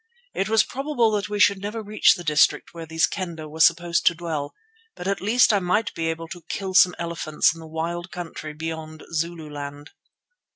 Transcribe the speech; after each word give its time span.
It 0.33 0.49
was 0.49 0.63
probable 0.63 1.11
that 1.11 1.29
we 1.29 1.39
should 1.39 1.61
never 1.61 1.83
reach 1.83 2.15
the 2.15 2.23
district 2.23 2.73
where 2.73 2.87
these 2.87 3.05
Kendah 3.05 3.47
were 3.47 3.59
supposed 3.59 4.03
to 4.07 4.15
dwell, 4.15 4.55
but 4.95 5.07
at 5.07 5.21
least 5.21 5.53
I 5.53 5.59
might 5.59 5.93
be 5.93 6.09
able 6.09 6.27
to 6.29 6.41
kill 6.49 6.73
some 6.73 6.95
elephants 6.97 7.53
in 7.53 7.59
the 7.59 7.67
wild 7.67 8.09
country 8.11 8.53
beyond 8.55 9.03
Zululand. 9.13 9.91